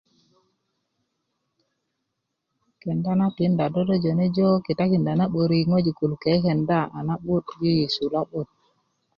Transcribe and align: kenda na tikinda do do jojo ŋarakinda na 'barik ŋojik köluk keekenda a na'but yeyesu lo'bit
kenda 2.81 3.11
na 3.19 3.27
tikinda 3.35 3.65
do 3.73 3.81
do 3.87 3.95
jojo 4.03 4.51
ŋarakinda 4.65 5.11
na 5.15 5.25
'barik 5.29 5.67
ŋojik 5.69 5.95
köluk 5.99 6.21
keekenda 6.23 6.79
a 6.97 6.99
na'but 7.07 7.45
yeyesu 7.61 8.03
lo'bit 8.13 8.49